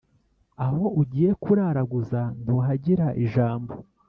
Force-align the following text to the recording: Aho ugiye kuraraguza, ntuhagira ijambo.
Aho 0.65 0.83
ugiye 1.01 1.29
kuraraguza, 1.43 2.21
ntuhagira 2.43 3.07
ijambo. 3.23 3.73